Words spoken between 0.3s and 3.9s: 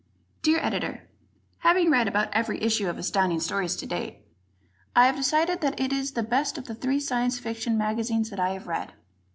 _Dear Editor: Having read about every issue of Astounding Stories to